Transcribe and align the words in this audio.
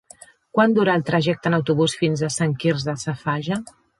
Quant 0.57 0.71
dura 0.77 0.95
el 0.99 1.03
trajecte 1.09 1.51
en 1.51 1.57
autobús 1.59 1.95
fins 2.01 2.25
a 2.27 2.31
Sant 2.39 2.57
Quirze 2.65 2.99
Safaja? 3.05 3.63